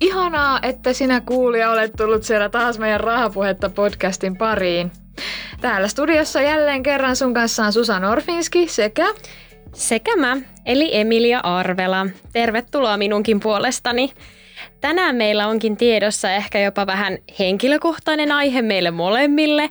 [0.00, 4.92] ihanaa, että sinä kuulija olet tullut siellä taas meidän Rahapuhetta podcastin pariin.
[5.60, 9.06] Täällä studiossa jälleen kerran sun kanssa on Susan Orfinski sekä...
[9.74, 12.06] Sekä mä, eli Emilia Arvela.
[12.32, 14.12] Tervetuloa minunkin puolestani.
[14.80, 19.70] Tänään meillä onkin tiedossa ehkä jopa vähän henkilökohtainen aihe meille molemmille.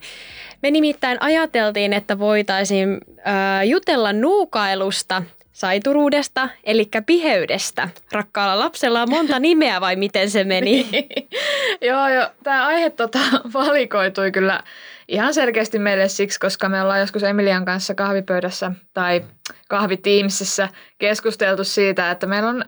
[0.61, 5.23] Me nimittäin ajateltiin, että voitaisiin äh, jutella nuukailusta,
[5.57, 7.89] saituruudesta, eli piheydestä.
[8.11, 10.87] Rakkaalla lapsella on monta nimeä vai miten se meni?
[11.89, 12.27] joo, joo.
[12.43, 13.19] Tämä aihe tota,
[13.53, 14.63] valikoitui kyllä
[15.07, 19.25] ihan selkeästi meille siksi, koska me ollaan joskus Emilian kanssa kahvipöydässä tai
[19.69, 22.65] kahvitiimisissä keskusteltu siitä, että meillä on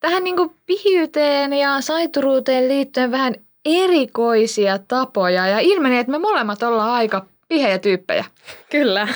[0.00, 3.34] tähän niin kuin pihiyteen ja saituruuteen liittyen vähän
[3.64, 8.24] erikoisia tapoja ja ilmeni, että me molemmat ollaan aika pihejä tyyppejä.
[8.70, 9.08] Kyllä,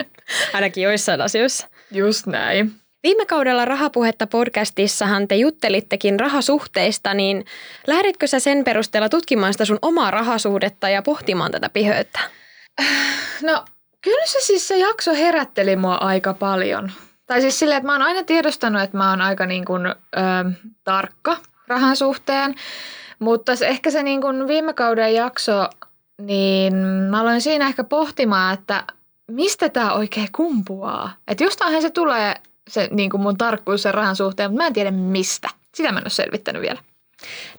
[0.54, 1.77] ainakin joissain asioissa.
[1.90, 2.72] Just näin.
[3.02, 7.44] Viime kaudella Rahapuhetta podcastissahan te juttelittekin rahasuhteista, niin
[7.86, 12.20] lähditkö sä sen perusteella tutkimaan sitä sun omaa rahasuhdetta ja pohtimaan tätä piheyttä?
[13.42, 13.64] No
[14.04, 16.92] kyllä se siis se jakso herätteli mua aika paljon.
[17.26, 19.94] Tai siis silleen, että mä oon aina tiedostanut, että mä oon aika niin kuin, ö,
[20.84, 21.36] tarkka
[21.68, 22.54] rahan suhteen.
[23.18, 25.68] Mutta se, ehkä se niin kuin viime kauden jakso,
[26.20, 26.74] niin
[27.10, 28.84] mä aloin siinä ehkä pohtimaan, että
[29.30, 31.12] mistä tämä oikein kumpuaa.
[31.28, 32.34] Että jostainhan se tulee
[32.68, 35.48] se niin kuin mun tarkkuus sen rahan suhteen, mutta mä en tiedä mistä.
[35.74, 36.80] Sitä mä en ole selvittänyt vielä.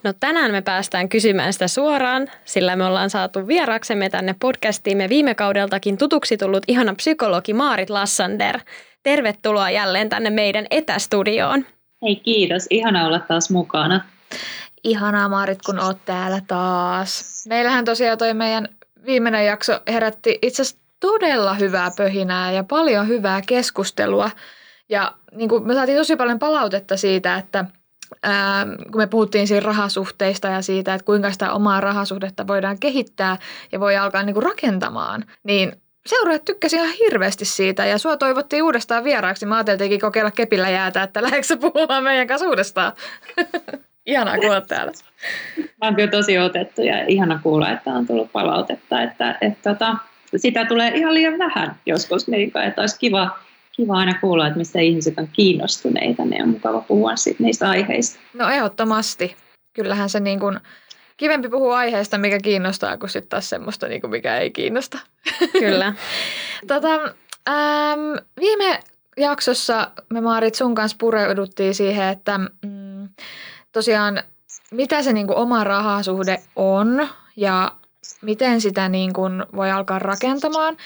[0.04, 5.36] No tänään me päästään kysymään sitä suoraan, sillä me ollaan saatu vieraksemme tänne podcastiimme viime
[5.36, 8.60] kaudeltakin tutuksi tullut ihana psykologi Maarit Lassander.
[9.04, 11.66] Tervetuloa jälleen tänne meidän etästudioon.
[12.02, 14.06] Hei kiitos, ihana olla taas mukana.
[14.84, 17.46] Ihanaa Maarit, kun oot täällä taas.
[17.50, 18.70] Meillähän tosiaan toi meidän
[19.06, 24.32] viimeinen jakso herätti itse asiassa todella hyvää pöhinää ja paljon hyvää keskustelua.
[24.90, 27.66] Ja niin kuin me saatiin tosi paljon palautetta siitä, että
[28.24, 33.38] ää, kun me puhuttiin siinä rahasuhteista ja siitä, että kuinka sitä omaa rahasuhdetta voidaan kehittää
[33.72, 38.64] ja voi alkaa niin kuin rakentamaan, niin seuraajat tykkäsi ihan hirveästi siitä ja sua toivottiin
[38.64, 39.46] uudestaan vieraaksi.
[39.46, 42.94] Mä ajateltiinkin kokeilla kepillä jäätä, että lähdetkö puhumaan meidän kanssa uudestaan.
[44.06, 44.92] Ihanaa kuulla täällä.
[45.58, 49.96] Mä oon kyllä tosi otettu ja ihana kuulla, että on tullut palautetta, että, että tota,
[50.38, 53.40] sitä tulee ihan liian vähän joskus, niin, että olisi kiva,
[53.72, 58.20] kiva aina kuulla, että mistä ihmiset on kiinnostuneita, niin on mukava puhua sit niistä aiheista.
[58.34, 59.36] No ehdottomasti.
[59.74, 60.60] Kyllähän se niin kuin,
[61.18, 65.00] kivempi puhua aiheesta, mikä kiinnostaa, kuin sitten taas semmoista, niin kuin mikä ei kiinnosta.
[65.60, 65.94] Kyllä.
[66.68, 66.94] tota,
[67.50, 68.00] ähm,
[68.40, 68.80] viime
[69.18, 73.10] jaksossa me Maarit sun kanssa pureuduttiin siihen, että mm,
[73.72, 74.24] tosiaan
[74.72, 77.72] mitä se niin kuin oma rahasuhde on ja
[78.22, 80.78] miten sitä niin kuin voi alkaa rakentamaan.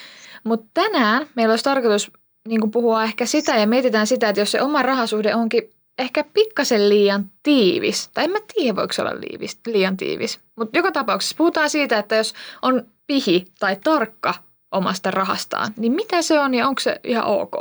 [0.44, 2.12] Mutta tänään meillä olisi tarkoitus
[2.48, 5.70] niin kuin puhua ehkä sitä ja mietitään sitä, että jos se oma rahasuhde onkin
[6.00, 10.78] ehkä pikkasen liian tiivis, tai en mä tiedä voiko se olla liivis, liian tiivis, mutta
[10.78, 14.34] joka tapauksessa puhutaan siitä, että jos on pihi tai tarkka
[14.72, 17.54] omasta rahastaan, niin mitä se on ja onko se ihan ok?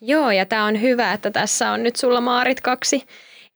[0.00, 3.06] Joo, ja tämä on hyvä, että tässä on nyt sulla Maarit kaksi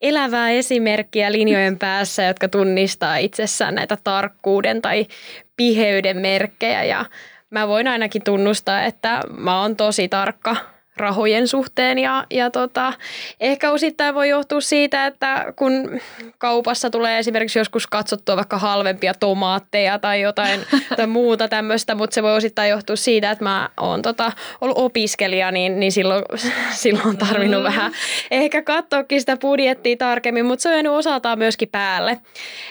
[0.05, 5.07] elävää esimerkkiä linjojen päässä, jotka tunnistaa itsessään näitä tarkkuuden tai
[5.57, 6.85] piheyden merkkejä.
[6.85, 7.05] Ja
[7.51, 10.57] mä voin ainakin tunnustaa, että mä oon tosi tarkka
[10.97, 12.93] rahojen suhteen ja, ja tota,
[13.41, 16.01] ehkä osittain voi johtua siitä, että kun
[16.39, 20.61] kaupassa tulee esimerkiksi joskus katsottua vaikka halvempia tomaatteja tai jotain
[20.97, 25.51] tai muuta tämmöistä, mutta se voi osittain johtua siitä, että mä oon tota, ollut opiskelija,
[25.51, 26.25] niin, niin silloin,
[26.83, 27.65] silloin on tarvinnut mm.
[27.65, 27.93] vähän
[28.31, 32.21] ehkä katsoakin sitä budjettia tarkemmin, mutta se on jäänyt osaltaan myöskin päälle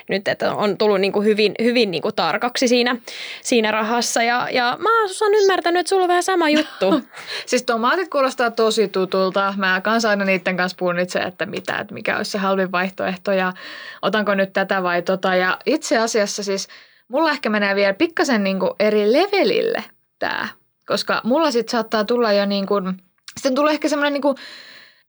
[0.10, 2.96] nyt, että on tullut niin kuin hyvin, hyvin niin kuin tarkaksi siinä,
[3.42, 7.02] siinä rahassa ja, ja mä oon ymmärtänyt, että sulla on vähän sama juttu.
[7.46, 9.54] siis tomaatit kuulostaa tosi tutulta.
[9.58, 13.54] Mä kanssa aina niiden kanssa itse, että mitä, että mikä olisi se halvin vaihtoehto ja
[14.02, 15.36] otanko nyt tätä vai tota.
[15.36, 16.68] Ja itse asiassa siis
[17.08, 19.84] mulla ehkä menee vielä pikkasen niin eri levelille
[20.20, 20.48] tämä,
[20.88, 22.98] koska mulla sitten saattaa tulla jo niin kuin,
[23.38, 24.38] sitten tulee ehkä semmoinen niin kuin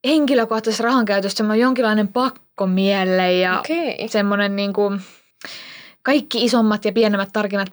[0.07, 4.09] henkilökohtaisessa rahankäytössä semmoinen jonkinlainen pakko mielle ja okay.
[4.09, 5.00] semmoinen niin kuin
[6.03, 7.69] kaikki isommat ja pienemmät tarkinnat,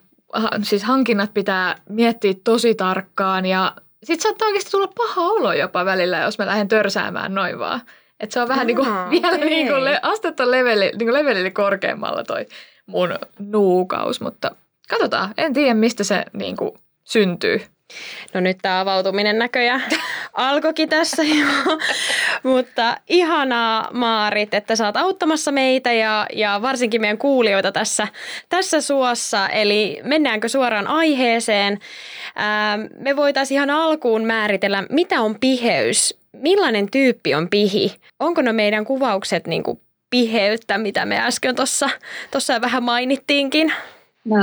[0.62, 6.18] siis hankinnat pitää miettiä tosi tarkkaan ja sitten saattaa oikeasti tulla paha olo jopa välillä,
[6.18, 7.80] jos mä lähden törsäämään noin vaan.
[8.20, 9.48] Että se on vähän niinku, vielä okay.
[9.48, 12.46] niinku le, astetta leveli, niinku levelille korkeammalla toi
[12.86, 14.50] mun nuukaus, mutta
[14.88, 15.34] katsotaan.
[15.36, 17.62] En tiedä, mistä se niin kuin, syntyy.
[18.34, 19.82] No nyt tämä avautuminen näköjään
[20.32, 21.46] alkoikin tässä jo.
[22.52, 28.08] Mutta ihanaa Maarit, että sä oot auttamassa meitä ja, ja varsinkin meidän kuulijoita tässä,
[28.48, 29.48] tässä suossa.
[29.48, 31.78] Eli mennäänkö suoraan aiheeseen?
[32.36, 37.94] Ää, me voitaisiin ihan alkuun määritellä, mitä on piheys, millainen tyyppi on pihi.
[38.20, 39.80] Onko ne meidän kuvaukset niin kuin
[40.10, 41.54] piheyttä, mitä me äsken
[42.30, 43.72] tuossa vähän mainittiinkin?
[44.24, 44.36] No,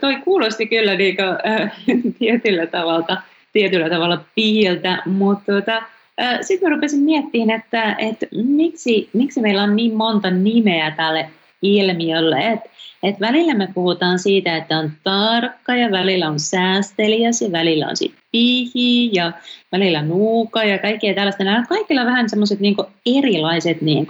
[0.00, 1.72] toi kuulosti kyllä niin kuin, äh,
[2.18, 5.76] tietyllä, tavalla, tietyllä tavalla piiltä, mutta tuota,
[6.22, 11.30] äh, sitten mä rupesin miettimään, että, että miksi, miksi meillä on niin monta nimeä tälle
[11.62, 12.52] ilmiölle.
[12.52, 12.60] Et,
[13.02, 17.96] et välillä me puhutaan siitä, että on tarkka ja välillä on säästeliäs ja välillä on
[17.96, 19.32] sitten pihi ja
[19.72, 21.44] välillä nuuka ja kaikkea tällaista.
[21.44, 22.76] Nämä kaikilla vähän semmoiset niin
[23.18, 24.06] erilaiset niin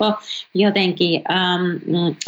[0.54, 1.80] jotenkin äm,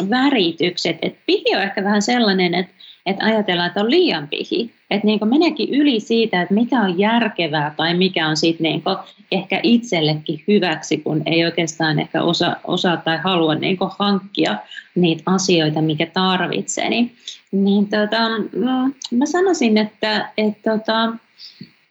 [0.09, 0.97] väritykset.
[1.01, 2.73] Et pihi on ehkä vähän sellainen, että
[3.05, 4.71] että ajatellaan, että on liian pihi.
[4.91, 8.83] Että niin meneekin yli siitä, että mikä on järkevää tai mikä on sitten niin
[9.31, 14.57] ehkä itsellekin hyväksi, kun ei oikeastaan ehkä osa, osaa tai halua niin hankkia
[14.95, 16.89] niitä asioita, mikä tarvitsee.
[16.89, 17.15] Niin,
[17.51, 21.07] niin tota, mm, mä sanoisin, että, että tota,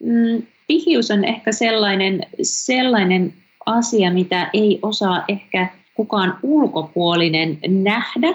[0.01, 3.33] mm, pihius on ehkä sellainen, sellainen
[3.67, 8.29] asia, mitä ei osaa ehkä kukaan ulkopuolinen nähdä,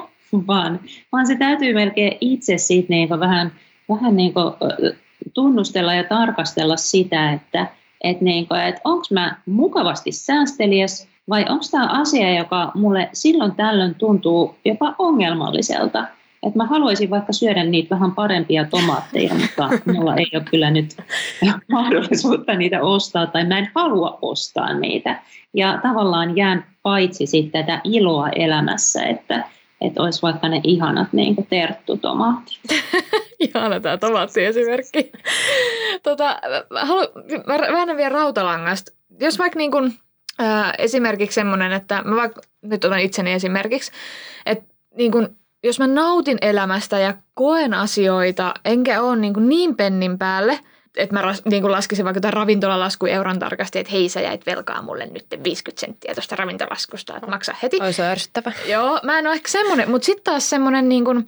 [0.47, 0.79] vaan,
[1.11, 3.51] vaan se täytyy melkein itse siitä niin vähän,
[3.89, 4.53] vähän niin kuin
[5.33, 7.67] tunnustella ja tarkastella sitä, että
[8.03, 13.95] et niin et onko mä mukavasti säästeliäs vai onko tämä asia, joka mulle silloin tällöin
[13.95, 16.07] tuntuu jopa ongelmalliselta.
[16.43, 20.97] Että mä haluaisin vaikka syödä niitä vähän parempia tomaatteja, mutta mulla ei ole kyllä nyt
[21.71, 25.21] mahdollisuutta niitä ostaa tai mä en halua ostaa niitä.
[25.53, 29.43] Ja tavallaan jään paitsi sitten tätä iloa elämässä, että
[29.81, 32.59] että olisi vaikka ne ihanat niin terttutomaatit.
[33.39, 35.11] Ihana tämä tomaattiesimerkki.
[36.03, 36.39] tota,
[36.81, 37.01] halu,
[37.47, 38.91] vähän vielä rautalangasta.
[39.19, 39.93] Jos vaikka niin kuin,
[40.41, 43.91] äh, esimerkiksi semmoinen, että mä vaikka, nyt otan itseni esimerkiksi,
[44.45, 45.27] että niin kuin,
[45.63, 50.59] jos mä nautin elämästä ja koen asioita, enkä ole niin, niin pennin päälle–
[50.97, 54.45] että mä ras, niin kuin laskisin vaikka jotain ravintolalasku euron tarkasti, että hei sä jäit
[54.45, 57.77] velkaa mulle nyt 50 senttiä tuosta ravintolaskusta, että maksa heti.
[57.81, 58.51] Olisi ärsyttävä.
[58.67, 61.25] Joo, mä en ole ehkä semmoinen, mutta sitten taas semmoinen niin kuin,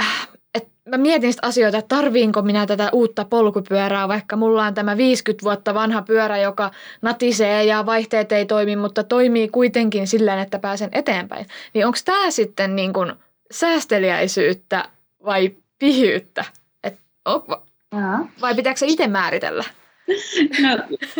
[0.00, 4.74] äh, että mä mietin sitä asioita, että tarviinko minä tätä uutta polkupyörää, vaikka mulla on
[4.74, 6.70] tämä 50 vuotta vanha pyörä, joka
[7.02, 11.46] natisee ja vaihteet ei toimi, mutta toimii kuitenkin sillä että pääsen eteenpäin.
[11.74, 13.12] Niin onko tämä sitten niin kuin
[13.50, 14.88] säästeliäisyyttä
[15.24, 16.44] vai pihyyttä?
[17.92, 18.28] Jaa.
[18.40, 19.64] Vai pitääkö se itse määritellä?
[20.62, 20.68] No,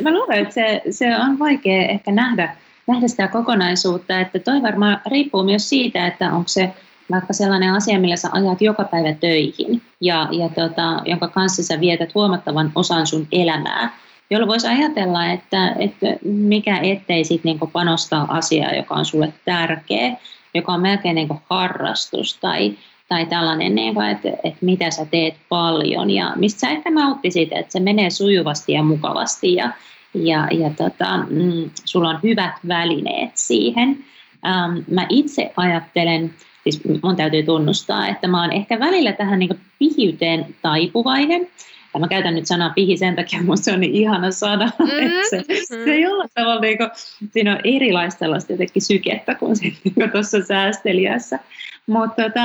[0.03, 2.57] mä luulen, että se, se on vaikea ehkä nähdä,
[2.87, 6.73] nähdä sitä kokonaisuutta, että toi varmaan riippuu myös siitä, että onko se
[7.11, 11.81] vaikka sellainen asia, millä sä ajat joka päivä töihin ja, ja tota, jonka kanssa sä
[11.81, 13.99] vietät huomattavan osan sun elämää,
[14.31, 20.17] jolloin voisi ajatella, että, että mikä ettei sit niinku panostaa asiaa, joka on sulle tärkeä,
[20.55, 25.35] joka on melkein niinku harrastus tai tai tällainen, niin kuin, että, että mitä sä teet
[25.49, 29.71] paljon ja mistä sä ehkä nauttisit, että se menee sujuvasti ja mukavasti ja,
[30.15, 34.05] ja, ja tota, mm, sulla on hyvät välineet siihen.
[34.47, 39.61] Ähm, mä itse ajattelen, siis mun täytyy tunnustaa, että mä oon ehkä välillä tähän niin
[39.79, 41.49] pihiyteen taipuvainen.
[41.95, 44.71] Ja mä käytän nyt sanaa pihi sen takia, mutta se on niin ihana sana.
[44.79, 45.11] Mm-hmm.
[45.31, 45.45] se,
[45.85, 46.91] se ei ole tavalla, niin kuin,
[47.31, 51.39] siinä on erilaista tällaista jotenkin sykettä kuin niin tuossa säästeliässä.
[51.87, 52.41] Mutta tota,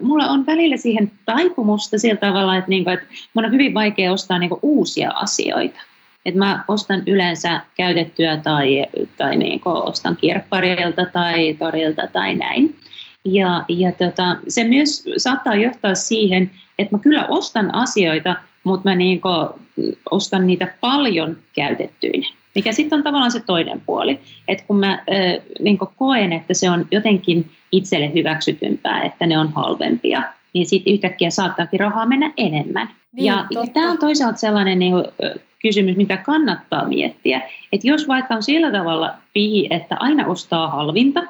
[0.00, 4.38] mulla on välillä siihen taipumusta sillä tavalla, että, niinku, että mun on hyvin vaikea ostaa
[4.38, 5.80] niinku uusia asioita.
[6.24, 12.76] Et mä ostan yleensä käytettyä tai, tai niinku ostan kirpparilta tai torilta tai näin.
[13.24, 18.36] Ja, ja tota, se myös saattaa johtaa siihen, että mä kyllä ostan asioita,
[18.68, 19.28] mutta mä niinku
[20.10, 22.26] ostan niitä paljon käytettyinä.
[22.54, 24.20] Mikä sitten on tavallaan se toinen puoli.
[24.48, 29.52] Että kun mä äh, niin koen, että se on jotenkin itselle hyväksytympää, että ne on
[29.52, 30.22] halvempia,
[30.52, 32.88] niin sitten yhtäkkiä saattaakin rahaa mennä enemmän.
[33.12, 35.04] Niin, ja, ja tämä on toisaalta sellainen niin kuin,
[35.62, 37.42] kysymys, mitä kannattaa miettiä.
[37.72, 41.22] Että jos vaikka on sillä tavalla pihi, että aina ostaa halvinta,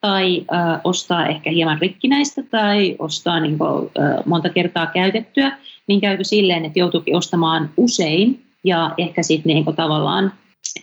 [0.00, 6.00] tai äh, ostaa ehkä hieman rikkinäistä tai ostaa niin kuin, äh, monta kertaa käytettyä, niin
[6.00, 10.32] käykö silleen, että joutuukin ostamaan usein ja ehkä sitten niin tavallaan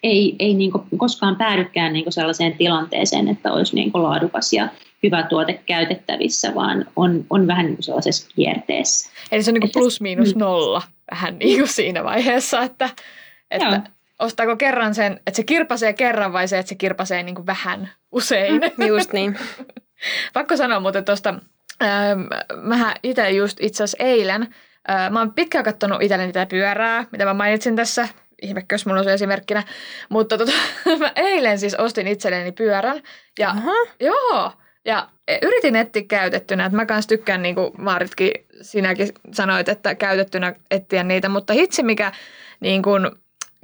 [0.03, 4.69] ei, ei niin koskaan päädykään niin sellaiseen tilanteeseen, että olisi niin laadukas ja
[5.03, 9.09] hyvä tuote käytettävissä, vaan on, on vähän niin sellaisessa kierteessä.
[9.31, 10.81] Eli se on niin plus miinus nolla
[11.11, 12.89] vähän niin kuin siinä vaiheessa, että,
[13.51, 13.81] että
[14.19, 17.89] ostaako kerran sen, että se kirpasee kerran vai se, että se kirpasee niin kuin vähän
[18.11, 18.61] usein.
[18.87, 19.39] Just niin.
[20.33, 21.33] Pakko sanoa muuten tuosta
[21.83, 22.21] Ähm,
[22.61, 24.55] mähän itse just itse asiassa eilen,
[24.89, 28.07] äh, mä oon pitkään katsonut itselleni tätä pyörää, mitä mä mainitsin tässä,
[28.41, 29.63] ihmekö, jos mulla on se esimerkkinä.
[30.09, 30.51] Mutta tota,
[30.99, 33.01] mä eilen siis ostin itselleni pyörän.
[33.39, 33.71] Ja, Aha.
[33.99, 34.51] joo,
[34.85, 35.09] ja
[35.41, 36.65] yritin etsiä käytettynä.
[36.65, 38.31] Että mä kanssa tykkään, niin kuin Maaritkin
[38.61, 41.29] sinäkin sanoit, että käytettynä etsiä niitä.
[41.29, 42.11] Mutta hitsi mikä
[42.59, 43.11] niin kuin,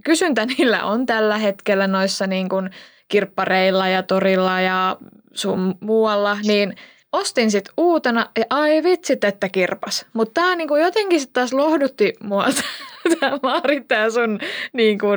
[0.03, 2.69] kysyntä niillä on tällä hetkellä noissa niin kuin,
[3.11, 4.97] kirppareilla ja torilla ja
[5.33, 6.75] sun muualla, niin
[7.11, 10.05] ostin sit uutena ja ai vitsit, että kirpas.
[10.13, 12.45] Mutta tää niinku jotenkin sit taas lohdutti mua
[13.19, 14.39] tämä Maarit, tää sun
[14.73, 15.07] niinku,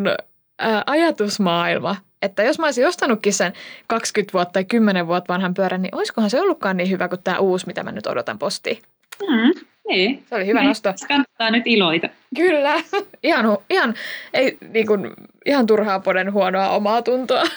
[0.58, 1.96] ää, ajatusmaailma.
[2.22, 3.52] Että jos mä olisin ostanutkin sen
[3.86, 7.38] 20 vuotta tai 10 vuotta vanhan pyörän, niin olisikohan se ollutkaan niin hyvä kuin tämä
[7.38, 8.78] uusi, mitä mä nyt odotan postiin.
[9.20, 10.22] Mm, niin.
[10.28, 10.94] Se oli hyvä Niin, nosto.
[11.08, 12.08] Kannattaa nyt iloita.
[12.36, 12.74] Kyllä.
[13.22, 13.94] Ihan, ihan,
[14.34, 15.10] ei, niin kuin,
[15.46, 17.42] ihan turhaa poden huonoa omaa tuntoa.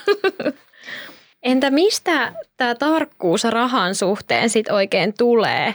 [1.43, 5.73] Entä mistä tämä tarkkuus rahan suhteen sit oikein tulee?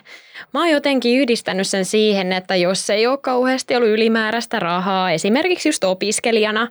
[0.55, 5.69] Mä oon jotenkin yhdistänyt sen siihen, että jos ei ole kauheasti ollut ylimääräistä rahaa, esimerkiksi
[5.69, 6.69] just opiskelijana,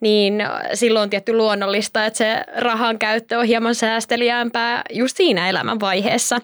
[0.00, 0.42] niin
[0.74, 6.38] silloin on tietty luonnollista, että se rahan käyttö on hieman säästeliäämpää just siinä elämänvaiheessa.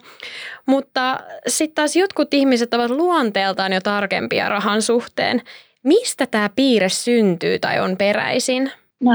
[0.65, 5.41] Mutta sitten taas jotkut ihmiset ovat luonteeltaan jo tarkempia rahan suhteen.
[5.83, 8.71] Mistä tämä piirre syntyy tai on peräisin?
[8.99, 9.11] No,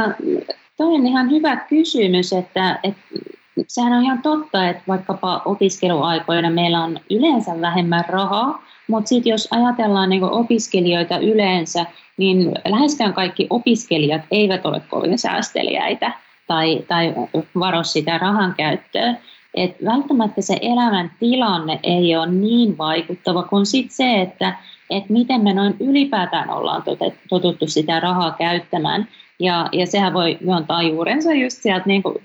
[0.78, 3.00] toi on ihan hyvä kysymys, että, että
[3.68, 9.49] sehän on ihan totta, että vaikkapa opiskeluaikoina meillä on yleensä vähemmän rahaa, mutta sitten jos
[9.50, 16.12] ajatellaan niin opiskelijoita yleensä, niin läheskään kaikki opiskelijat eivät ole kovin säästeliäitä
[16.47, 17.14] tai, tai
[17.58, 19.14] varo sitä rahan käyttöä.
[19.64, 24.58] Et välttämättä se elämän tilanne ei ole niin vaikuttava kuin sit se, että
[24.90, 26.82] et miten me noin ylipäätään ollaan
[27.28, 29.08] totuttu sitä rahaa käyttämään.
[29.40, 32.16] Ja, ja sehän voi juontaa juurensa just sieltä, niin kuin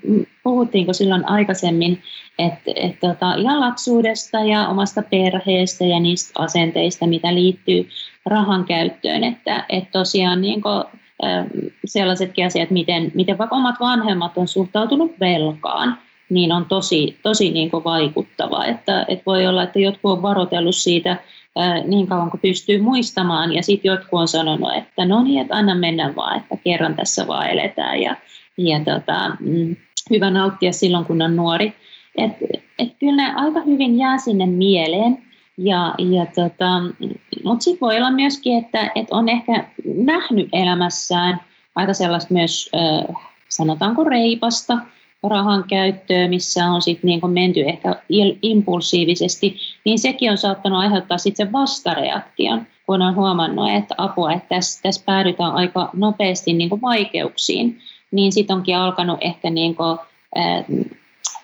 [0.42, 2.02] puhuttiinko silloin aikaisemmin,
[2.38, 7.88] että et tota, ihan lapsuudesta ja omasta perheestä ja niistä asenteista, mitä liittyy
[8.26, 9.24] rahan käyttöön.
[9.24, 10.84] Että et tosiaan niin kuin,
[11.84, 15.98] sellaisetkin asiat, miten, miten vaikka omat vanhemmat on suhtautunut velkaan,
[16.30, 18.64] niin on tosi, tosi niin kuin vaikuttava.
[18.64, 21.16] Että, että voi olla, että jotkut on varoitellut siitä
[21.86, 23.52] niin kauan kuin pystyy muistamaan.
[23.52, 27.26] Ja sitten jotkut on sanonut, että no niin, että anna mennä vaan, että kerran tässä
[27.26, 28.16] vaan eletään ja,
[28.58, 29.76] ja tota, mm,
[30.10, 31.74] hyvä nauttia silloin, kun on nuori.
[32.18, 32.32] Et,
[32.78, 35.22] et kyllä ne aika hyvin jää sinne mieleen.
[35.58, 36.80] Ja, ja tota,
[37.44, 39.64] Mutta sitten voi olla myöskin, että et on ehkä
[39.96, 41.40] nähnyt elämässään
[41.74, 42.70] aika sellaista myös,
[43.48, 44.78] sanotaanko reipasta,
[45.28, 48.02] rahan käyttöä, missä on sitten niin menty ehkä
[48.42, 54.48] impulsiivisesti, niin sekin on saattanut aiheuttaa sitten sen vastareaktion, kun on huomannut, että apua, että
[54.48, 57.78] tässä, tässä päädytään aika nopeasti niin vaikeuksiin,
[58.10, 59.98] niin sitten onkin alkanut ehkä niin kuin,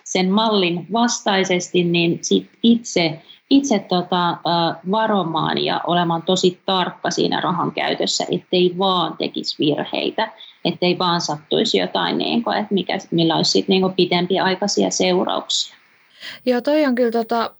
[0.03, 4.37] sen mallin vastaisesti niin sit itse, itse tota,
[4.91, 10.31] varomaan ja olemaan tosi tarkka siinä rahan käytössä, ettei vaan tekisi virheitä
[10.65, 15.75] ettei vaan sattuisi jotain, niin kuin, että mikä, millä olisi sit, niin pitempiaikaisia seurauksia.
[16.45, 17.51] Joo, toi on kyllä tota,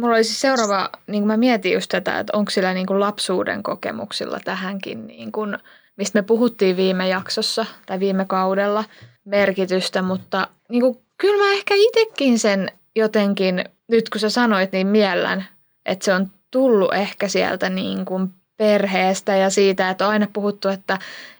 [0.00, 3.62] mulla olisi seuraava, niin kuin mä mietin just tätä, että onko sillä niin kuin lapsuuden
[3.62, 5.58] kokemuksilla tähänkin, niin kuin,
[5.96, 8.84] mistä me puhuttiin viime jaksossa tai viime kaudella
[9.24, 14.86] merkitystä, mutta niin kuin, kyllä mä ehkä itsekin sen jotenkin, nyt kun sä sanoit, niin
[14.86, 15.44] miellän,
[15.86, 20.68] että se on tullut ehkä sieltä niin kuin perheestä ja siitä, että on aina puhuttu,
[20.68, 20.98] että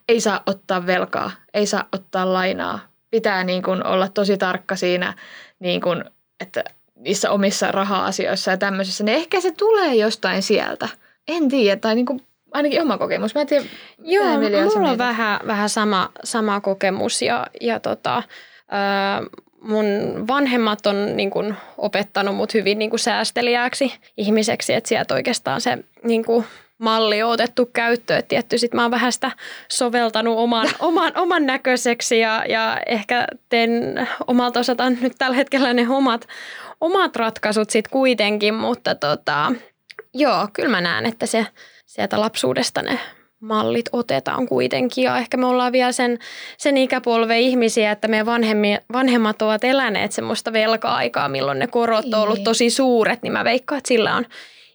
[0.08, 2.80] ei saa ottaa velkaa, ei saa ottaa lainaa.
[3.10, 5.14] Pitää niin kuin olla tosi tarkka siinä,
[5.58, 6.04] niin kuin,
[6.40, 6.64] että
[6.96, 10.88] niissä omissa raha-asioissa ja tämmöisissä, niin ehkä se tulee jostain sieltä.
[11.28, 12.20] En tiedä, tai niin kuin
[12.52, 13.34] ainakin oma kokemus.
[13.34, 13.64] Mä en tiedä,
[13.98, 14.24] Joo,
[14.74, 18.22] mulla on vähän, vähän sama, sama kokemus ja, ja tota,
[18.68, 19.22] ää,
[19.60, 19.86] mun
[20.28, 25.78] vanhemmat on niin kuin, opettanut mut hyvin niin kuin, säästeliääksi ihmiseksi, että sieltä oikeastaan se
[26.02, 26.44] niin kuin,
[26.78, 28.18] malli on otettu käyttöön.
[28.18, 29.30] Et tietty sit mä oon vähän sitä
[29.72, 35.86] soveltanut oman, oman, oman näköiseksi ja, ja ehkä teen omalta osaltaan nyt tällä hetkellä ne
[35.88, 36.28] omat,
[36.80, 39.52] omat ratkaisut sitten kuitenkin, mutta tota,
[40.14, 41.46] joo, kyllä mä näen, että se
[41.86, 42.98] sieltä lapsuudesta ne
[43.40, 46.18] mallit otetaan kuitenkin ja ehkä me ollaan vielä sen,
[46.58, 52.20] sen ikäpolven ihmisiä, että meidän vanhemmi, vanhemmat ovat eläneet semmoista velka-aikaa, milloin ne korot on
[52.20, 52.44] ollut niin.
[52.44, 54.26] tosi suuret, niin mä veikkaan, että sillä on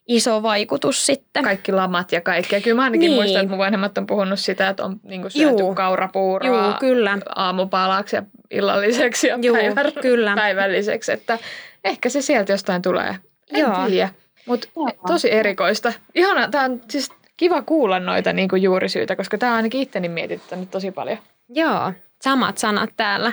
[0.09, 1.43] iso vaikutus sitten.
[1.43, 2.55] Kaikki lamat ja kaikki.
[2.55, 3.13] Ja kyllä mä ainakin niin.
[3.13, 5.75] muistan, että mun vanhemmat on puhunut sitä, että on niin syöty Juu.
[5.75, 7.17] kaurapuuroa Juu, kyllä.
[7.35, 10.35] aamupalaksi ja illalliseksi ja Juu, päivän, kyllä.
[10.35, 11.11] päivälliseksi.
[11.11, 11.39] Että
[11.83, 13.15] ehkä se sieltä jostain tulee.
[13.53, 13.87] En Joo.
[13.87, 14.09] tiedä.
[14.45, 14.67] Mutta
[15.07, 15.93] tosi erikoista.
[16.15, 20.09] Ihana, tämä on siis kiva kuulla noita niin kuin juurisyitä, koska tämä on ainakin itteni
[20.09, 21.17] mietittänyt tosi paljon.
[21.49, 23.31] Joo, samat sanat täällä.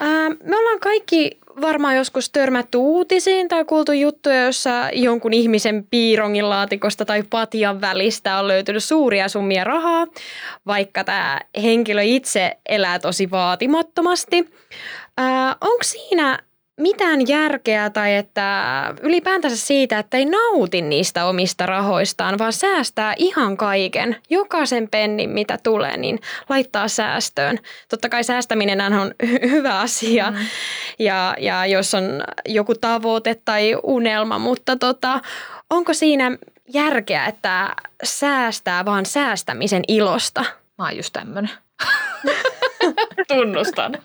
[0.00, 6.50] Ää, me ollaan kaikki varmaan joskus törmätty uutisiin tai kuultu juttuja, jossa jonkun ihmisen piirongin
[6.50, 10.06] laatikosta tai patian välistä on löytynyt suuria summia rahaa,
[10.66, 14.52] vaikka tämä henkilö itse elää tosi vaatimattomasti.
[15.60, 16.38] Onko siinä
[16.82, 23.56] mitään järkeä tai että ylipäätänsä siitä, että ei nauti niistä omista rahoistaan, vaan säästää ihan
[23.56, 27.58] kaiken, jokaisen pennin mitä tulee, niin laittaa säästöön.
[27.88, 29.14] Totta kai säästäminen on
[29.50, 30.36] hyvä asia mm.
[30.98, 32.04] ja, ja jos on
[32.46, 35.20] joku tavoite tai unelma, mutta tota,
[35.70, 36.36] onko siinä
[36.74, 37.74] järkeä, että
[38.04, 40.44] säästää vaan säästämisen ilosta?
[40.78, 41.50] Mä oon just tämmönen.
[43.28, 43.98] Tunnustan.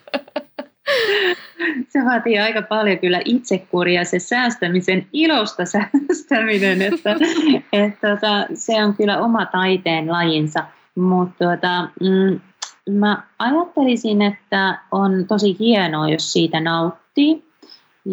[1.90, 7.16] Se vaatii aika paljon kyllä itsekuria, se säästämisen ilosta säästäminen, että,
[7.74, 10.64] että tota, se on kyllä oma taiteen lajinsa.
[10.96, 12.40] Mutta tuota, mm,
[12.90, 17.47] mä ajattelisin, että on tosi hienoa, jos siitä nauttii.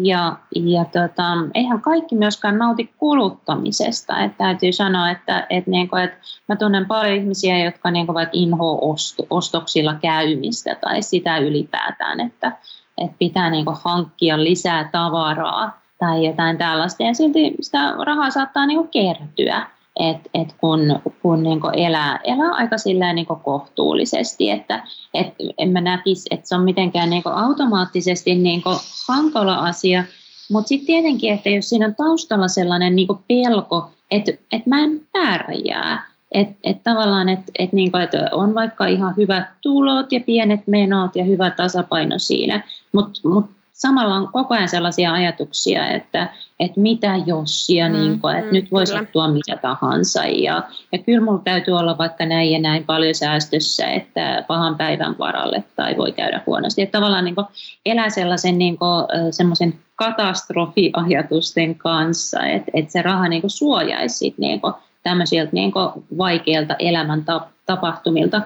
[0.03, 1.23] Ja, ja tota,
[1.53, 4.19] eihän kaikki myöskään nauti kuluttamisesta.
[4.19, 6.11] Et täytyy sanoa, että et niinku, et
[6.47, 12.51] mä tunnen paljon ihmisiä, jotka niinku vaikka inhoa ost, ostoksilla käymistä tai sitä ylipäätään, että
[12.97, 17.03] et pitää niinku hankkia lisää tavaraa tai jotain tällaista.
[17.03, 19.67] Ja silti sitä rahaa saattaa niinku kertyä
[19.99, 20.79] et, et kun,
[21.21, 24.83] kun niin elää, elää aika silleen niin kohtuullisesti, että
[25.13, 28.61] et en mä näkisi, että se on mitenkään niin automaattisesti niin
[29.07, 30.03] hankala asia,
[30.51, 35.01] mutta sitten tietenkin, että jos siinä on taustalla sellainen niin pelko, että et mä en
[35.11, 40.67] pärjää, että et tavallaan, että et niinku, et on vaikka ihan hyvät tulot ja pienet
[40.67, 46.79] menot ja hyvä tasapaino siinä, mutta mut samalla on koko ajan sellaisia ajatuksia, että, että
[46.79, 50.25] mitä jos ja mm, niin kuin, että mm, nyt voi sattua mitä tahansa.
[50.25, 55.15] Ja, ja kyllä minulla täytyy olla vaikka näin ja näin paljon säästössä, että pahan päivän
[55.19, 56.81] varalle tai voi käydä huonosti.
[56.81, 57.47] Että tavallaan niin kuin
[57.85, 64.61] elää sellaisen niin kuin, semmoisen katastrofiajatusten kanssa, että, että se raha niin kuin suojaisi niin
[64.61, 67.25] kuin tämmöisiltä niin kuin vaikeilta elämän
[67.65, 68.41] tapahtumilta,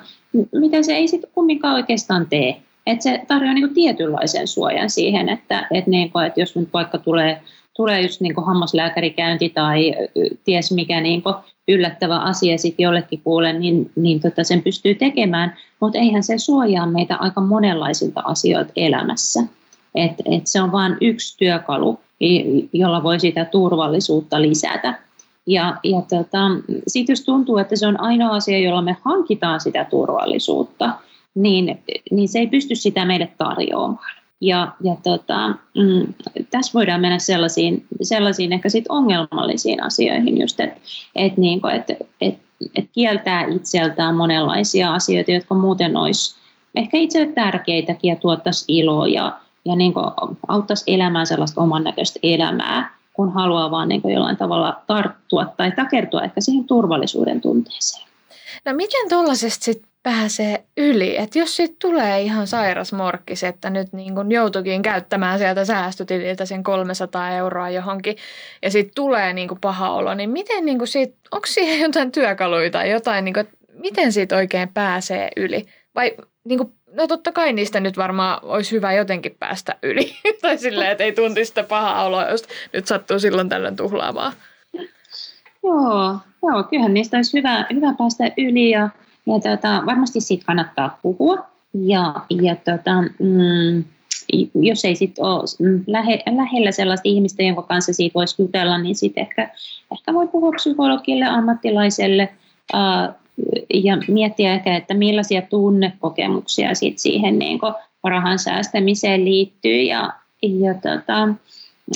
[0.53, 2.61] mitä se ei sitten kumminkaan oikeastaan tee.
[2.89, 6.69] Että se tarjoaa niin kuin tietynlaisen suojan siihen, että, että, niin kuin, että jos nyt
[6.73, 7.41] vaikka tulee,
[7.75, 9.95] tulee just niin kuin hammaslääkärikäynti tai
[10.43, 11.35] ties mikä niin kuin
[11.67, 16.85] yllättävä asia sitten jollekin kuulen, niin, niin tota sen pystyy tekemään, mutta eihän se suojaa
[16.85, 19.43] meitä aika monenlaisilta asioilta elämässä.
[19.95, 21.99] Et, et se on vain yksi työkalu,
[22.73, 24.93] jolla voi sitä turvallisuutta lisätä.
[25.47, 26.39] Ja, ja tota,
[26.87, 30.93] sitten jos tuntuu, että se on ainoa asia, jolla me hankitaan sitä turvallisuutta,
[31.35, 34.19] niin, niin se ei pysty sitä meille tarjoamaan.
[34.41, 36.13] Ja, ja tota, mm,
[36.51, 40.79] tässä voidaan mennä sellaisiin, sellaisiin ehkä sit ongelmallisiin asioihin, että
[41.15, 42.39] et, niin et, et,
[42.75, 46.35] et kieltää itseltään monenlaisia asioita, jotka muuten olisi
[46.75, 49.93] ehkä itselle tärkeitäkin ja tuottaisi iloa ja, ja niin
[50.47, 56.21] auttaisi elämään sellaista oman näköistä elämää, kun haluaa vaan niin jollain tavalla tarttua tai takertua
[56.21, 58.09] ehkä siihen turvallisuuden tunteeseen.
[58.65, 61.17] No miten tuollaisesta sitten pääsee yli.
[61.17, 66.45] Että jos siitä tulee ihan sairas morkkis, että nyt niin kun joutukin käyttämään sieltä säästötililtä
[66.45, 68.15] sen 300 euroa johonkin
[68.61, 72.11] ja sitten tulee niin kuin paha olo, niin miten niin kuin siitä, onko siihen jotain
[72.11, 75.65] työkaluja tai jotain, niin kuin, miten siitä oikein pääsee yli?
[75.95, 76.11] Vai
[76.43, 80.13] niin kuin, no totta kai niistä nyt varmaan olisi hyvä jotenkin päästä yli.
[80.41, 84.33] tai silleen, että ei tuntisi sitä pahaa oloa, jos nyt sattuu silloin tällöin tuhlaamaan.
[85.63, 88.89] Joo, joo, kyllähän niistä olisi hyvä, hyvä päästä yli ja
[89.33, 91.37] ja tota, varmasti siitä kannattaa puhua.
[91.73, 93.83] Ja, ja tota, mm,
[94.55, 95.43] jos ei sitten ole
[95.87, 99.49] lähe, lähellä sellaista ihmistä, jonka kanssa siitä voisi jutella, niin sitten ehkä,
[99.91, 102.29] ehkä voi puhua psykologille, ammattilaiselle
[102.73, 103.13] ää,
[103.73, 107.59] ja miettiä ehkä, että millaisia tunnekokemuksia sit siihen niin
[108.03, 111.27] rahan säästämiseen liittyy ja, ja tota,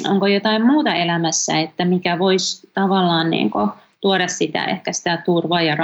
[0.10, 3.52] onko jotain muuta elämässä, että mikä voisi tavallaan niin
[4.04, 5.78] tuoda sitä ehkä sitä turvaa ja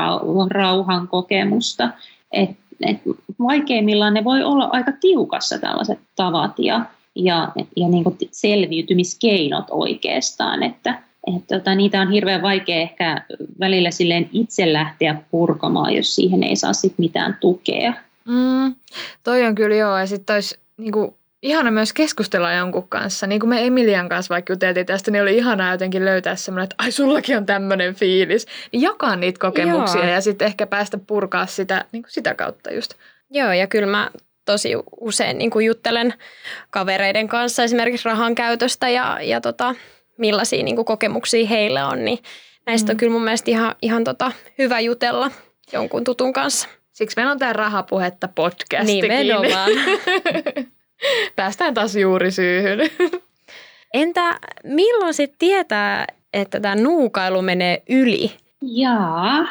[0.49, 1.89] rauhan kokemusta.
[2.31, 2.49] Et,
[2.85, 2.97] et
[3.39, 10.99] vaikeimmillaan ne voi olla aika tiukassa tällaiset tavat ja, ja, ja niin selviytymiskeinot oikeastaan, että
[11.27, 13.25] et tota, niitä on hirveän vaikea ehkä
[13.59, 17.93] välillä silleen itse lähteä purkamaan, jos siihen ei saa sit mitään tukea.
[18.25, 18.75] Mm,
[19.23, 23.27] toi on kyllä joo, ja sitten olisi niin kuin ihana myös keskustella jonkun kanssa.
[23.27, 26.75] Niin kuin me Emilian kanssa vaikka juteltiin tästä, niin oli ihanaa jotenkin löytää semmoinen, että
[26.77, 28.45] ai sullakin on tämmöinen fiilis.
[28.71, 30.13] Niin jakaa niitä kokemuksia Joo.
[30.13, 32.93] ja sitten ehkä päästä purkaa sitä niin kuin sitä kautta just.
[33.29, 34.11] Joo, ja kyllä mä
[34.45, 36.13] tosi usein niin kuin juttelen
[36.69, 39.75] kavereiden kanssa esimerkiksi rahan käytöstä ja, ja tota,
[40.17, 42.19] millaisia niin kuin kokemuksia heillä on, niin
[42.65, 42.93] näistä mm.
[42.93, 45.31] on kyllä mun mielestä ihan, ihan tota, hyvä jutella
[45.73, 46.67] jonkun tutun kanssa.
[46.91, 48.85] Siksi meillä on tämä Rahapuhetta podcast.
[48.85, 49.71] Nimenomaan.
[51.35, 52.79] Päästään taas juuri syyhyn.
[53.93, 58.31] Entä milloin sitten tietää, että tämä nuukailu menee yli?
[58.61, 59.41] Jaa,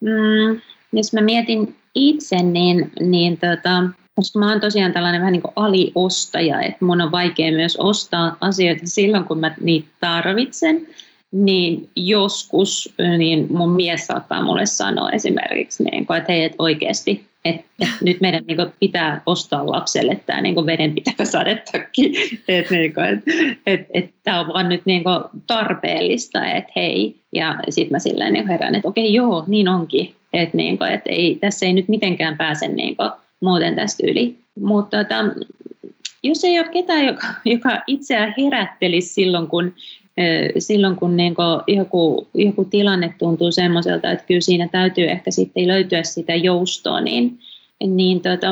[0.00, 0.60] mm,
[0.92, 5.52] jos mä mietin itse, niin, niin tota, koska mä oon tosiaan tällainen vähän niin kuin
[5.56, 10.86] aliostaja, että mun on vaikea myös ostaa asioita silloin, kun mä niitä tarvitsen,
[11.32, 17.26] niin joskus niin mun mies saattaa mulle sanoa esimerkiksi, niin kuin, että hei, et oikeasti,
[17.44, 22.12] että, että nyt meidän niin kuin, pitää ostaa lapselle tämä niin vedenpitävä sadetakki,
[22.48, 23.32] että niin että,
[23.66, 28.32] että, että tämä on vaan nyt niin kuin, tarpeellista, että hei, ja sitten mä silleen
[28.32, 32.36] niin herään, että okei, joo, niin onkin, että, niin että ei, tässä ei nyt mitenkään
[32.36, 34.38] pääse niin kuin, muuten tästä yli.
[34.60, 35.14] Mutta tota,
[36.22, 39.74] jos ei ole ketään, joka, joka itseään herättelisi silloin, kun,
[40.58, 41.34] silloin, kun niin
[41.66, 47.38] joku, joku tilanne tuntuu semmoiselta, että kyllä siinä täytyy ehkä sitten löytyä sitä joustoa, niin,
[47.86, 48.46] niin tota,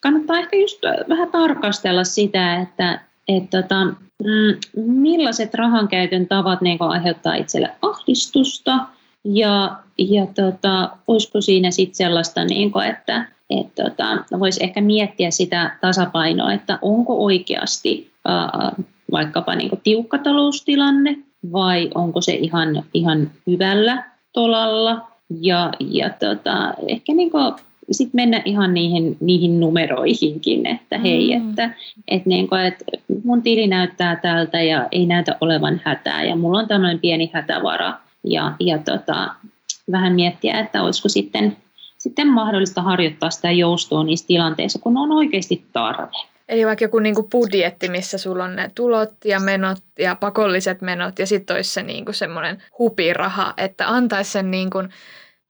[0.00, 7.34] kannattaa ehkä just vähän tarkastella sitä, että et tota, mm, millaiset rahankäytön tavat niin aiheuttaa
[7.34, 8.78] itselle ahdistusta
[9.24, 15.30] ja, ja tota, olisiko siinä sitten sellaista, niin kuin, että et tota, voisi ehkä miettiä
[15.30, 18.72] sitä tasapainoa, että onko oikeasti ää,
[19.14, 21.18] vaikkapa niin tiukka taloustilanne
[21.52, 25.08] vai onko se ihan, ihan hyvällä tolalla
[25.40, 27.30] ja, ja tota, ehkä niin
[27.90, 31.50] sitten mennä ihan niihin, niihin numeroihinkin, että hei, mm.
[31.50, 31.74] että,
[32.08, 32.84] että, niin kuin, että
[33.24, 37.94] mun tili näyttää tältä ja ei näytä olevan hätää ja mulla on tämmöinen pieni hätävara
[38.24, 39.34] ja, ja tota,
[39.92, 41.56] vähän miettiä, että olisiko sitten
[42.04, 46.16] sitten mahdollista harjoittaa sitä joustoa niissä tilanteissa, kun on oikeasti tarve.
[46.48, 51.18] Eli vaikka joku niinku budjetti, missä sulla on ne tulot ja menot ja pakolliset menot
[51.18, 54.78] ja sitten olisi se niinku semmoinen hupiraha, että antaisi sen niinku,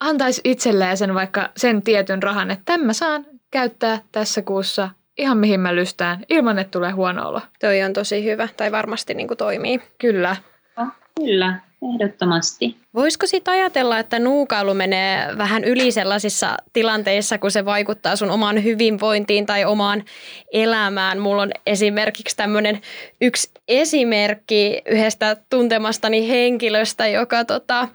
[0.01, 5.39] antaisi itselleen sen vaikka sen tietyn rahan, että tämän mä saan käyttää tässä kuussa ihan
[5.39, 7.41] mihin mä lystään, ilman että tulee huono olo.
[7.61, 9.81] Toi on tosi hyvä, tai varmasti niin kuin toimii.
[9.99, 10.37] Kyllä.
[10.77, 10.89] Oh,
[11.21, 11.61] kyllä,
[11.95, 12.84] ehdottomasti.
[12.95, 18.65] Voisiko sitten ajatella, että nuukailu menee vähän yli sellaisissa tilanteissa, kun se vaikuttaa sun omaan
[18.65, 20.05] hyvinvointiin tai omaan
[20.53, 21.19] elämään?
[21.19, 22.81] Mulla on esimerkiksi tämmöinen
[23.21, 27.89] yksi esimerkki yhdestä tuntemastani henkilöstä, joka tota,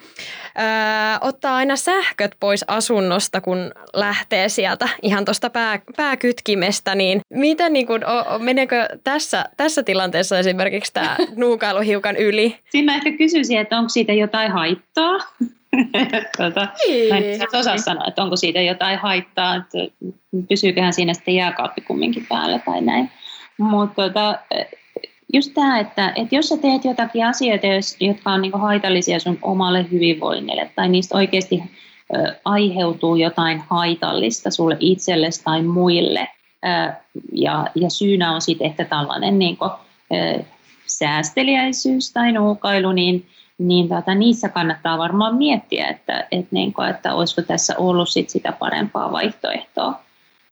[0.56, 6.96] ää, ottaa aina sähköt pois asunnosta, kun lähtee sieltä ihan tuosta pää, pääkytkimestä.
[6.96, 12.56] Niin miten niin kun, o, meneekö tässä, tässä tilanteessa esimerkiksi tämä nuukailu hiukan yli?
[12.70, 15.28] Siinä mä ehkä kysyisin, että onko siitä jotain haittaa haittaa.
[16.38, 17.14] tuota, niin.
[17.14, 19.78] Mä en siis osaa sanoa, että onko siitä jotain haittaa, että
[20.50, 23.12] pysyyköhän siinä sitten jääkaappi kumminkin päällä tai näin.
[23.58, 24.40] Mutta tuota,
[25.34, 27.68] just tämä, että, että jos sä teet jotakin asioita,
[28.00, 31.64] jotka on niinku haitallisia sun omalle hyvinvoinnille tai niistä oikeasti
[32.16, 36.28] ö, aiheutuu jotain haitallista sulle itsellesi tai muille,
[36.66, 36.94] ö,
[37.34, 40.44] ja, ja syynä on sitten ehkä tällainen niinku, ö,
[40.88, 43.26] säästeliäisyys tai nuukailu, niin
[43.60, 48.30] niin tota, niissä kannattaa varmaan miettiä, että, että, niin kuin, että olisiko tässä ollut sit
[48.30, 50.00] sitä parempaa vaihtoehtoa.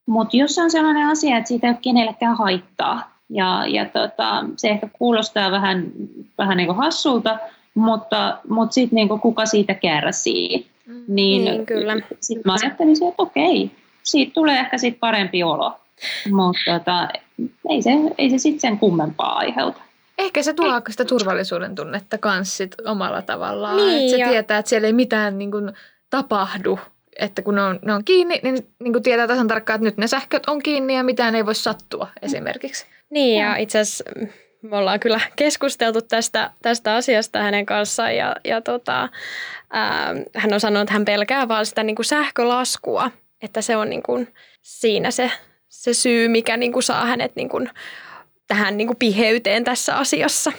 [0.06, 4.70] Mutta jos on sellainen asia, että siitä ei ole kenellekään haittaa, ja, ja tota, se
[4.70, 5.92] ehkä kuulostaa vähän,
[6.38, 7.40] vähän niin kuin hassulta,
[7.76, 11.94] mutta, mutta sitten niin kuka siitä kärsii, mm, niin, niin kyllä.
[12.20, 13.72] sitten mä ajattelisin, että okei,
[14.04, 15.74] siitä tulee ehkä sitten parempi olo,
[16.32, 17.08] mutta tota,
[17.70, 19.82] ei se, ei se sitten sen kummempaa aiheuta.
[20.18, 23.78] Ehkä se tuo sitä turvallisuuden tunnetta kans sit omalla tavallaan.
[23.78, 24.30] Niin, että se ja...
[24.30, 25.72] tietää, että siellä ei mitään niin kuin,
[26.10, 26.80] tapahdu.
[27.20, 29.98] Että kun ne on, ne on kiinni, niin, niin kuin tietää tasan tarkkaan, että nyt
[29.98, 32.86] ne sähköt on kiinni ja mitään ei voi sattua esimerkiksi.
[33.10, 34.04] Niin ja itse asiassa
[34.62, 39.10] me ollaan kyllä keskusteltu tästä, tästä asiasta hänen kanssaan ja, ja tota,
[39.70, 43.90] ää, hän on sanonut, että hän pelkää vaan sitä niin kuin sähkölaskua, että se on
[43.90, 45.32] niin kuin siinä se,
[45.70, 47.70] se syy, mikä niin kuin saa hänet niin kuin
[48.48, 50.52] tähän niin kuin piheyteen tässä asiassa.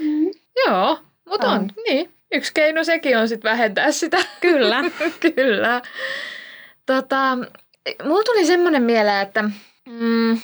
[0.00, 0.30] Mm.
[0.66, 1.60] Joo, mutta on.
[1.60, 1.70] on.
[1.86, 2.12] Niin.
[2.32, 4.18] Yksi keino sekin on sitten vähentää sitä.
[4.40, 4.84] Kyllä.
[5.34, 5.82] Kyllä.
[6.86, 7.38] Tota,
[8.04, 9.42] mulla tuli semmoinen mieleen, että
[9.88, 10.40] mm,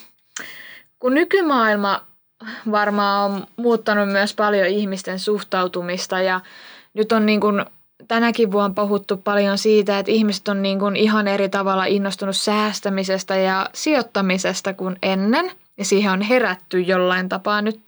[0.99, 2.07] kun nykymaailma
[2.71, 6.41] varmaan on muuttanut myös paljon ihmisten suhtautumista ja
[6.95, 7.65] nyt on niin kuin
[8.09, 13.37] tänäkin vuonna puhuttu paljon siitä, että ihmiset on niin kuin ihan eri tavalla innostunut säästämisestä
[13.37, 17.81] ja sijoittamisesta kuin ennen– ja siihen on herätty jollain tapaa nyt,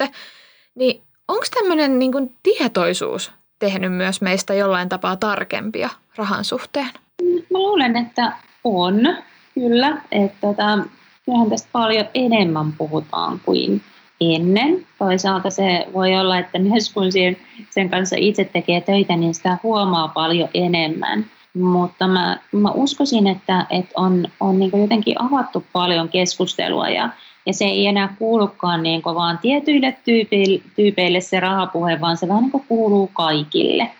[0.74, 6.90] niin onko tämmöinen niin tietoisuus tehnyt myös meistä jollain tapaa tarkempia rahan suhteen?
[7.22, 8.32] Mä luulen, että
[8.64, 9.16] on
[9.54, 10.02] kyllä.
[10.12, 10.78] Että tota,
[11.24, 13.82] kyllähän tästä paljon enemmän puhutaan kuin
[14.20, 14.86] ennen.
[14.98, 17.04] Toisaalta se voi olla, että myös kun
[17.70, 21.26] sen kanssa itse tekee töitä, niin sitä huomaa paljon enemmän.
[21.54, 27.08] Mutta mä, mä uskoisin, että, että on, on niin jotenkin avattu paljon keskustelua ja
[27.50, 32.28] ja se ei enää kuulukaan niin kuin vaan tietyille tyypeille, tyypeille se rahapuhe, vaan se
[32.28, 33.90] vähän niin kuin kuuluu kaikille.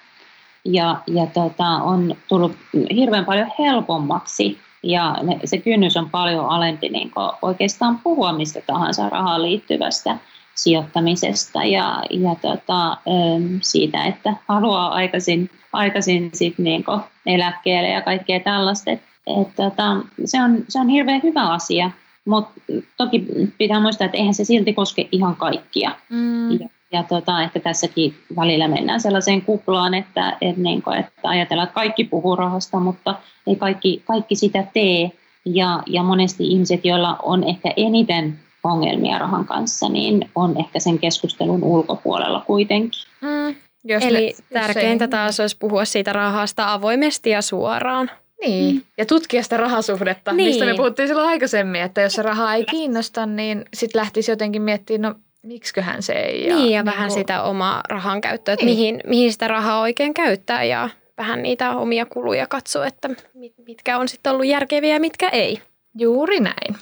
[0.64, 2.52] Ja, ja tota, on tullut
[2.94, 9.08] hirveän paljon helpommaksi ja ne, se kynnys on paljon alempi niin oikeastaan puhua mistä tahansa
[9.08, 10.16] rahaan liittyvästä
[10.54, 12.96] sijoittamisesta ja, ja tota,
[13.62, 16.84] siitä, että haluaa aikaisin, aikaisin sit niin
[17.26, 18.90] eläkkeelle ja kaikkea tällaista.
[18.90, 21.90] Et, et, tota, se, on, se on hirveän hyvä asia,
[22.31, 22.61] mutta
[22.97, 23.27] toki
[23.59, 25.90] pitää muistaa, että eihän se silti koske ihan kaikkia.
[26.11, 26.51] Mm.
[26.51, 31.66] Ja, ja tota, että tässäkin välillä mennään sellaiseen kuplaan, että, että, niin kuin, että ajatellaan,
[31.66, 33.14] että kaikki puhuu rahasta, mutta
[33.47, 35.11] ei kaikki, kaikki sitä tee.
[35.45, 40.99] Ja, ja monesti ihmiset, joilla on ehkä eniten ongelmia rahan kanssa, niin on ehkä sen
[40.99, 43.01] keskustelun ulkopuolella kuitenkin.
[43.21, 48.11] Mm, jos Eli tärkeintä taas olisi puhua siitä rahasta avoimesti ja suoraan.
[48.40, 48.83] Niin, mm.
[48.98, 50.48] ja tutkia sitä rahasuhdetta, niin.
[50.48, 54.62] mistä me puhuttiin silloin aikaisemmin, että jos se raha ei kiinnosta, niin sitten lähtisi jotenkin
[54.62, 56.46] miettimään, no miksiköhän se ei.
[56.46, 57.20] Ja, niin, ja niin vähän kuin...
[57.20, 58.79] sitä omaa rahan käyttöä, että niin.
[58.79, 63.09] mihin, mihin sitä rahaa oikein käyttää ja vähän niitä omia kuluja katsoa, että
[63.66, 65.61] mitkä on sitten ollut järkeviä ja mitkä ei.
[65.98, 66.76] Juuri näin.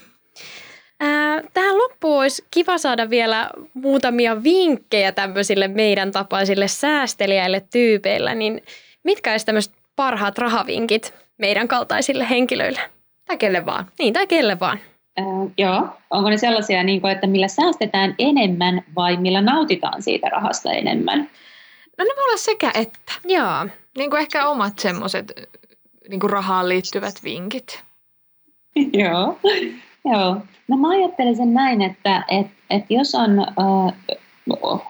[1.54, 8.62] Tähän loppuun olisi kiva saada vielä muutamia vinkkejä tämmöisille meidän tapaisille säästeliäille tyypeillä, niin
[9.02, 12.80] mitkä olisi tämmöiset parhaat rahavinkit meidän kaltaisille henkilöille?
[13.26, 13.86] Tai kelle vaan.
[13.98, 14.78] Niin, tai kelle vaan.
[15.20, 15.24] Äh,
[15.58, 15.88] joo.
[16.10, 21.18] Onko ne sellaisia, niin kuin, että millä säästetään enemmän vai millä nautitaan siitä rahasta enemmän?
[21.98, 23.12] No ne voi olla sekä että.
[23.24, 23.66] Joo.
[23.98, 25.32] Niin kuin ehkä omat semmoiset
[26.08, 27.84] niin rahaan liittyvät vinkit.
[29.04, 29.38] joo.
[30.04, 30.36] Joo.
[30.68, 34.18] No mä ajattelen sen näin, että et, et jos on äh,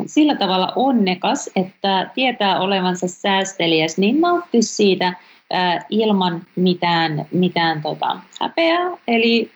[0.06, 5.12] sillä tavalla onnekas, että tietää olevansa säästeliäs, niin nauttisi siitä
[5.54, 8.90] äh, ilman mitään, mitään tota, häpeää.
[9.08, 9.50] Eli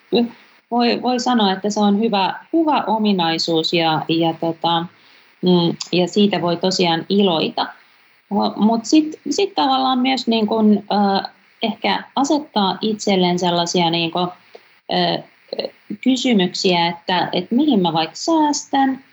[0.71, 4.87] voi, voi sanoa, että se on hyvä, hyvä ominaisuus ja, ja, tota,
[5.43, 7.67] mm, ja siitä voi tosiaan iloita.
[8.57, 11.31] Mutta sitten sit tavallaan myös niin kun, äh,
[11.63, 14.33] ehkä asettaa itselleen sellaisia niin kun,
[14.93, 15.25] äh,
[16.05, 19.05] kysymyksiä, että, että mihin mä vaikka säästän,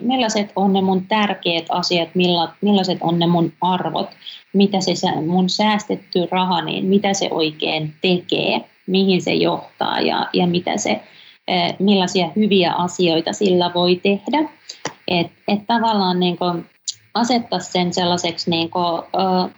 [0.00, 2.08] millaiset on ne mun tärkeät asiat,
[2.60, 4.08] millaiset on ne mun arvot,
[4.52, 10.46] mitä se mun säästetty raha, niin mitä se oikein tekee, mihin se johtaa ja, ja
[10.46, 11.00] mitä se,
[11.78, 14.48] millaisia hyviä asioita sillä voi tehdä.
[15.08, 16.36] Että et tavallaan niin
[17.14, 19.48] asettaa sen sellaiseksi niin kuin, ä,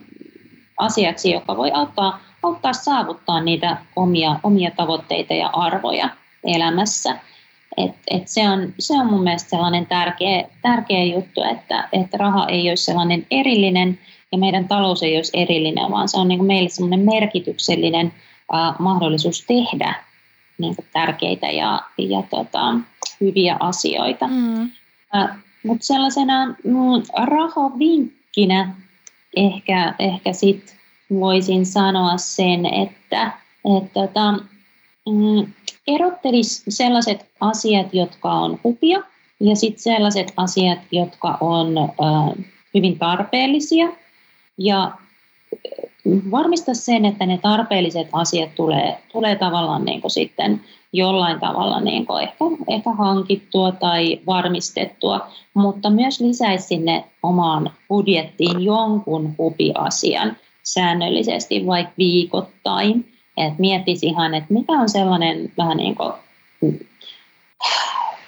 [0.79, 6.09] asiaksi, joka voi auttaa auttaa saavuttaa niitä omia, omia tavoitteita ja arvoja
[6.45, 7.19] elämässä.
[7.77, 12.47] Et, et se, on, se on mun mielestä sellainen tärkeä, tärkeä juttu, että, että raha
[12.47, 13.99] ei olisi sellainen erillinen
[14.33, 18.13] ja meidän talous ei olisi erillinen, vaan se on niin kuin meille sellainen merkityksellinen
[18.55, 19.95] äh, mahdollisuus tehdä
[20.59, 22.75] niin kuin tärkeitä ja, ja tota,
[23.21, 24.27] hyviä asioita.
[24.27, 24.71] Mm.
[25.17, 28.75] Äh, Mutta sellaisena mm, rahavinkkinä
[29.37, 30.77] ehkä, ehkä sitten
[31.11, 33.33] voisin sanoa sen, että,
[33.79, 34.35] että tota,
[35.07, 35.53] mm,
[35.87, 39.03] erottelisi sellaiset asiat, jotka on hupia,
[39.41, 43.89] ja sitten sellaiset asiat, jotka on äh, hyvin tarpeellisia,
[44.59, 44.93] ja
[46.31, 50.61] varmista sen, että ne tarpeelliset asiat tulee, tulee tavallaan niin kuin sitten
[50.93, 58.61] jollain tavalla niin kuin ehkä, ehkä hankittua tai varmistettua, mutta myös lisäisi sinne omaan budjettiin
[58.61, 63.16] jonkun hupiasian, säännöllisesti, vaikka viikoittain.
[63.37, 66.13] Et miettisi ihan, että mikä on sellainen vähän niin kuin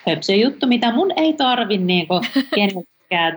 [0.09, 2.07] höpsö juttu, mitä mun ei tarvi niin
[2.55, 3.37] kenenkään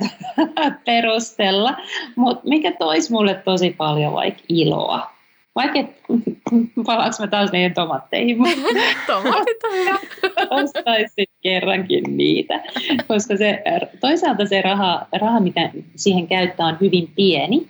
[0.86, 1.78] perustella,
[2.16, 5.12] mutta mikä toisi mulle tosi paljon vaikka iloa.
[5.56, 5.80] Vaikka
[6.86, 8.38] palaanko mä taas niihin tomatteihin,
[9.08, 9.58] Tomatit
[10.50, 12.62] Ostaisin kerrankin niitä,
[13.08, 13.64] koska se,
[14.00, 17.68] toisaalta se raha, raha, mitä siihen käyttää, on hyvin pieni,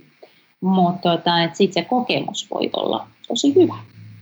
[0.62, 3.76] mutta tota, sitten se kokemus voi olla tosi hyvä.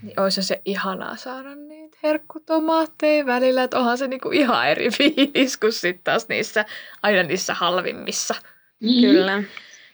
[0.03, 5.57] Niin olisi se ihanaa saada niitä herkkutomaatteja välillä, että onhan se niinku ihan eri fiilis
[5.57, 6.65] kuin sitten taas niissä,
[7.03, 8.35] aina niissä halvimmissa.
[8.79, 9.01] Mm.
[9.01, 9.43] Kyllä.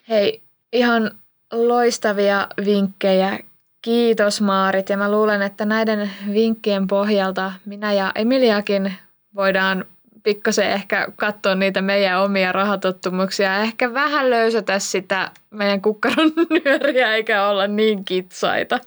[0.09, 0.41] Hei,
[0.73, 1.11] ihan
[1.51, 3.39] loistavia vinkkejä.
[3.81, 8.93] Kiitos Maarit ja mä luulen, että näiden vinkkien pohjalta minä ja Emiliakin
[9.35, 9.85] voidaan
[10.23, 16.31] pikkasen ehkä katsoa niitä meidän omia rahatottumuksia ja ehkä vähän löysätä sitä meidän kukkaron
[16.65, 18.79] nyöriä eikä olla niin kitsaita.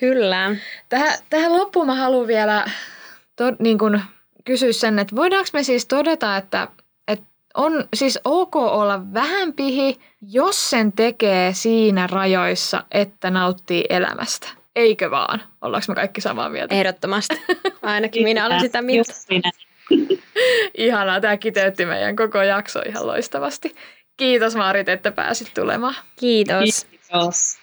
[0.00, 0.56] Kyllä.
[0.88, 2.64] Tähän, tähän loppuun mä haluan vielä
[3.36, 4.00] to, niin kun
[4.44, 6.68] kysyä sen, että voidaanko me siis todeta, että,
[7.08, 14.48] että on siis ok olla vähän pihi, jos sen tekee siinä rajoissa, että nauttii elämästä.
[14.76, 15.42] Eikö vaan?
[15.62, 16.74] Ollaanko me kaikki samaa mieltä?
[16.74, 17.42] Ehdottomasti.
[17.82, 19.12] Ainakin minä olen sitä mieltä.
[20.78, 23.74] Ihanaa, tämä kiteytti meidän koko jakso ihan loistavasti.
[24.16, 25.94] Kiitos Maarit, että pääsit tulemaan.
[26.20, 26.86] Kiitos.
[26.90, 27.58] Kiitos.